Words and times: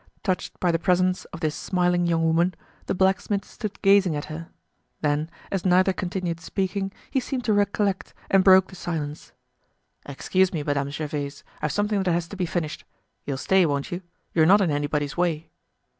Touched 0.23 0.59
by 0.59 0.71
the 0.71 0.79
presence 0.79 1.25
of 1.25 1.41
this 1.41 1.53
smiling 1.53 2.07
young 2.07 2.23
woman, 2.23 2.55
the 2.87 2.95
blacksmith 2.95 3.45
stood 3.45 3.79
gazing 3.83 4.15
at 4.15 4.25
her. 4.25 4.49
Then, 5.01 5.29
as 5.51 5.63
neither 5.63 5.93
continued 5.93 6.39
speaking, 6.39 6.91
he 7.11 7.19
seemed 7.19 7.43
to 7.43 7.53
recollect 7.53 8.15
and 8.31 8.43
broke 8.43 8.69
the 8.69 8.75
silence: 8.75 9.31
"Excuse 10.07 10.51
me, 10.53 10.63
Madame 10.63 10.89
Gervaise, 10.89 11.43
I've 11.61 11.71
something 11.71 12.01
that 12.01 12.11
has 12.11 12.27
to 12.29 12.35
be 12.35 12.47
finished. 12.47 12.83
You'll 13.27 13.37
stay, 13.37 13.63
won't 13.63 13.91
you? 13.91 14.01
You're 14.33 14.47
not 14.47 14.61
in 14.61 14.71
anybody's 14.71 15.17
way." 15.17 15.51